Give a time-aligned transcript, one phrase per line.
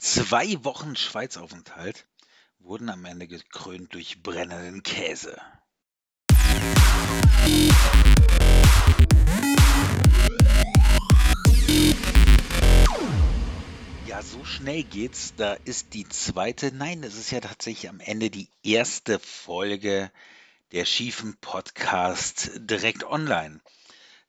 [0.00, 2.06] Zwei Wochen Schweizaufenthalt
[2.60, 5.36] wurden am Ende gekrönt durch brennenden Käse.
[14.06, 15.34] Ja, so schnell geht's.
[15.36, 20.12] Da ist die zweite, nein, es ist ja tatsächlich am Ende die erste Folge
[20.70, 23.60] der schiefen Podcast direkt online.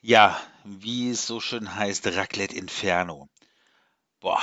[0.00, 3.28] Ja, wie es so schön heißt, Raclette Inferno.
[4.20, 4.42] Boah,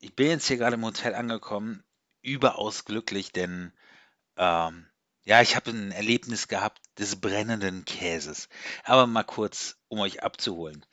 [0.00, 1.82] ich bin jetzt hier gerade im Hotel angekommen,
[2.22, 3.72] überaus glücklich, denn
[4.36, 4.86] ähm,
[5.24, 8.48] ja, ich habe ein Erlebnis gehabt des brennenden Käses.
[8.84, 10.84] Aber mal kurz, um euch abzuholen.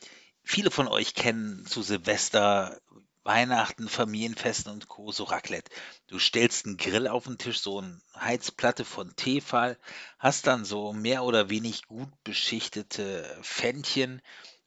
[0.44, 2.80] Viele von euch kennen zu Silvester,
[3.24, 5.12] Weihnachten, Familienfesten und Co.
[5.12, 5.72] so Raclette.
[6.08, 9.80] Du stellst einen Grill auf den Tisch, so eine Heizplatte von Tefal,
[10.20, 14.22] hast dann so mehr oder wenig gut beschichtete Pfännchen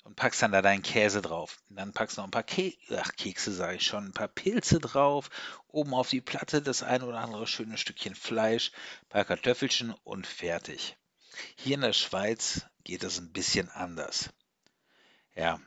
[0.08, 1.58] und packst dann da deinen Käse drauf.
[1.68, 4.28] Und dann packst du noch ein paar Ke Ach, Kekse, sage ich schon, ein paar
[4.28, 5.28] Pilze drauf,
[5.66, 10.26] oben auf die Platte das ein oder andere schöne Stückchen Fleisch, ein paar Kartoffelchen und
[10.26, 10.96] fertig.
[11.56, 14.30] Hier in der Schweiz geht es ein bisschen anders.
[15.36, 15.60] Ja,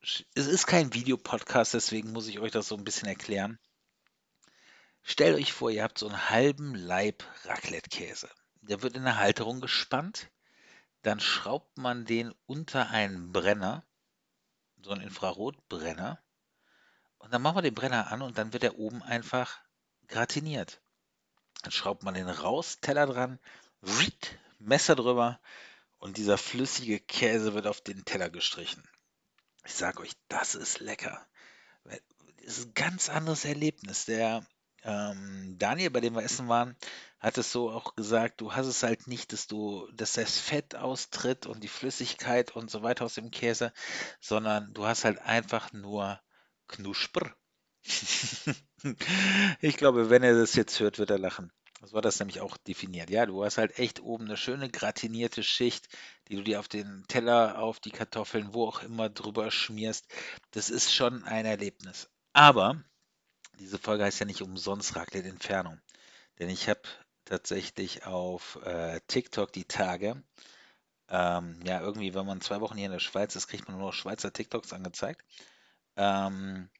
[0.00, 3.58] es ist kein Videopodcast, deswegen muss ich euch das so ein bisschen erklären.
[5.02, 8.30] Stellt euch vor, ihr habt so einen halben Leib Raclette-Käse.
[8.60, 10.30] Der wird in der Halterung gespannt.
[11.02, 13.84] Dann schraubt man den unter einen Brenner
[14.82, 16.22] so einen Infrarotbrenner.
[17.18, 19.60] Und dann machen wir den Brenner an und dann wird er oben einfach
[20.06, 20.80] gratiniert.
[21.62, 23.38] Dann schraubt man den raus, Teller dran,
[24.58, 25.40] Messer drüber
[25.98, 28.82] und dieser flüssige Käse wird auf den Teller gestrichen.
[29.64, 31.26] Ich sage euch, das ist lecker.
[31.84, 34.06] Das ist ein ganz anderes Erlebnis.
[34.06, 34.46] Der
[34.84, 36.76] ähm, Daniel, bei dem wir essen waren,
[37.20, 40.76] hat es so auch gesagt, du hast es halt nicht, dass du, dass das Fett
[40.76, 43.72] austritt und die Flüssigkeit und so weiter aus dem Käse,
[44.20, 46.20] sondern du hast halt einfach nur
[46.68, 47.34] Knusper.
[49.60, 51.50] ich glaube, wenn er das jetzt hört, wird er lachen.
[51.80, 53.08] So war das nämlich auch definiert.
[53.08, 55.88] Ja, du hast halt echt oben eine schöne gratinierte Schicht,
[56.28, 60.06] die du dir auf den Teller, auf die Kartoffeln, wo auch immer drüber schmierst.
[60.50, 62.10] Das ist schon ein Erlebnis.
[62.32, 62.82] Aber
[63.58, 65.76] diese Folge heißt ja nicht umsonst Raclette Inferno.
[66.38, 66.82] Denn ich habe
[67.24, 70.22] tatsächlich auf äh, TikTok die Tage,
[71.08, 73.88] ähm, ja, irgendwie, wenn man zwei Wochen hier in der Schweiz ist, kriegt man nur
[73.88, 75.24] noch Schweizer TikToks angezeigt,
[75.96, 76.70] ähm,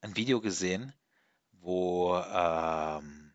[0.00, 0.92] ein Video gesehen,
[1.52, 3.34] wo ähm,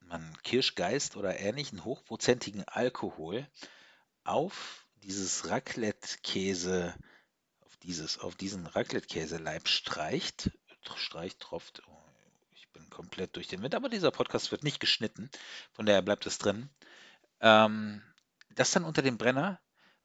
[0.00, 3.48] man Kirschgeist oder ähnlichen hochprozentigen Alkohol
[4.24, 6.94] auf dieses Raclette-Käse,
[7.60, 7.76] auf
[8.20, 10.50] auf diesen Raclette-Käseleib streicht
[10.96, 11.82] streicht, tropft.
[11.86, 12.04] Oh,
[12.52, 15.30] ich bin komplett durch den Wind, aber dieser Podcast wird nicht geschnitten,
[15.72, 16.68] von daher bleibt es drin.
[17.40, 18.02] Ähm,
[18.50, 19.60] das dann unter dem Brenner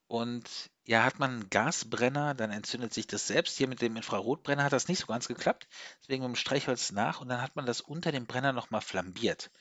[0.08, 3.58] und ja, hat man einen Gasbrenner, dann entzündet sich das selbst.
[3.58, 5.68] Hier mit dem Infrarotbrenner hat das nicht so ganz geklappt,
[6.02, 9.52] deswegen mit dem Streichholz nach und dann hat man das unter dem Brenner nochmal flambiert.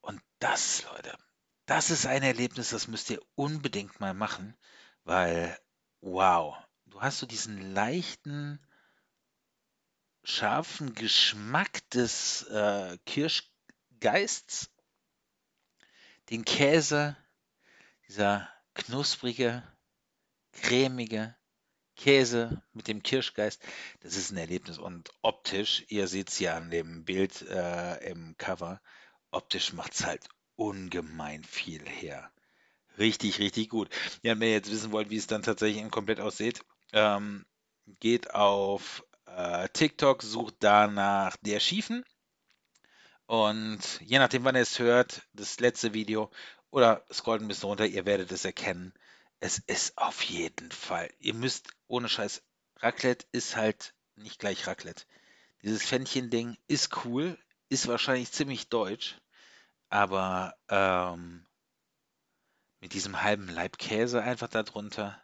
[0.00, 1.18] Und das, Leute,
[1.66, 4.56] das ist ein Erlebnis, das müsst ihr unbedingt mal machen,
[5.04, 5.58] weil,
[6.00, 8.58] wow, du hast so diesen leichten,
[10.24, 14.70] scharfen Geschmack des äh, Kirschgeists,
[16.30, 17.16] den Käse,
[18.08, 19.62] dieser knusprige,
[20.52, 21.36] cremige
[21.96, 23.62] Käse mit dem Kirschgeist,
[24.00, 24.78] das ist ein Erlebnis.
[24.78, 28.80] Und optisch, ihr seht es ja an dem Bild äh, im Cover,
[29.30, 32.32] optisch macht es halt ungemein viel her.
[32.98, 33.90] Richtig, richtig gut.
[34.22, 37.44] Ja, wenn ihr jetzt wissen wollt, wie es dann tatsächlich komplett aussieht, ähm,
[38.00, 39.04] geht auf
[39.36, 42.04] äh, TikTok sucht danach der Schiefen.
[43.26, 46.30] Und je nachdem, wann ihr es hört, das letzte Video
[46.70, 48.92] oder scrollt ein bisschen runter, ihr werdet es erkennen.
[49.40, 51.10] Es ist auf jeden Fall.
[51.18, 52.42] Ihr müsst, ohne Scheiß,
[52.76, 55.04] Raclette ist halt nicht gleich Raclette.
[55.62, 59.16] Dieses Fännchen-Ding ist cool, ist wahrscheinlich ziemlich deutsch,
[59.88, 61.46] aber ähm,
[62.80, 65.20] mit diesem halben Leib Käse einfach darunter,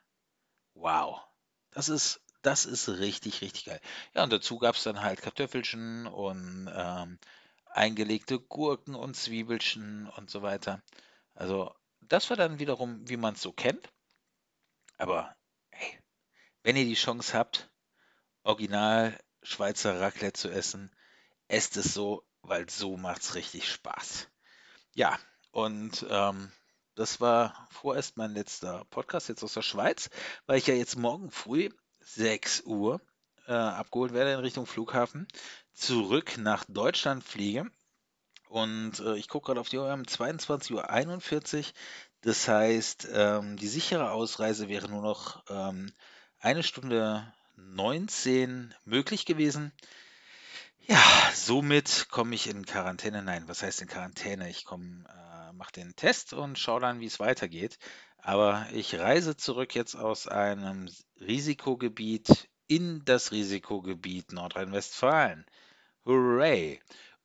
[0.74, 1.20] wow.
[1.70, 3.80] Das ist das ist richtig, richtig geil.
[4.14, 7.18] Ja, und dazu gab es dann halt Kartoffelchen und ähm,
[7.66, 10.82] eingelegte Gurken und Zwiebelchen und so weiter.
[11.34, 13.92] Also, das war dann wiederum, wie man es so kennt.
[14.98, 15.34] Aber
[15.70, 15.98] hey,
[16.62, 17.70] wenn ihr die Chance habt,
[18.42, 20.94] original Schweizer Raclette zu essen,
[21.48, 24.28] esst es so, weil so macht es richtig Spaß.
[24.94, 25.18] Ja,
[25.52, 26.52] und ähm,
[26.94, 30.10] das war vorerst mein letzter Podcast jetzt aus der Schweiz,
[30.46, 33.00] weil ich ja jetzt morgen früh 6 Uhr
[33.46, 35.26] äh, abgeholt werde in Richtung Flughafen,
[35.72, 37.70] zurück nach Deutschland fliege.
[38.48, 41.64] Und äh, ich gucke gerade auf die Uhr, wir haben 22.41 Uhr.
[42.22, 45.92] Das heißt, ähm, die sichere Ausreise wäre nur noch ähm,
[46.38, 49.72] eine Stunde 19 möglich gewesen.
[50.86, 51.02] Ja,
[51.34, 53.22] somit komme ich in Quarantäne.
[53.22, 54.50] Nein, was heißt in Quarantäne?
[54.50, 57.78] Ich komme, äh, mache den Test und schaue dann, wie es weitergeht.
[58.22, 60.88] Aber ich reise zurück jetzt aus einem
[61.20, 65.44] Risikogebiet in das Risikogebiet Nordrhein-Westfalen.
[66.04, 66.80] Hooray!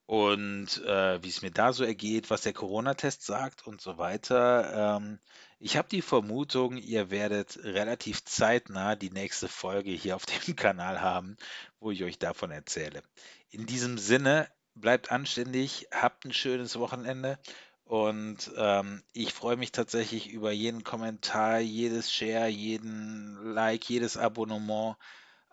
[0.07, 4.97] Und äh, wie es mir da so ergeht, was der Corona-Test sagt und so weiter.
[4.97, 5.19] Ähm,
[5.59, 11.01] ich habe die Vermutung, ihr werdet relativ zeitnah die nächste Folge hier auf dem Kanal
[11.01, 11.37] haben,
[11.79, 13.01] wo ich euch davon erzähle.
[13.49, 17.39] In diesem Sinne, bleibt anständig, habt ein schönes Wochenende
[17.85, 24.97] und ähm, ich freue mich tatsächlich über jeden Kommentar, jedes Share, jeden Like, jedes Abonnement.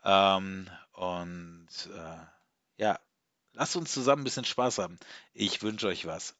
[0.04, 2.18] Ähm, und äh,
[2.82, 3.00] ja,
[3.52, 4.98] lasst uns zusammen ein bisschen Spaß haben.
[5.34, 6.36] Ich wünsche euch was.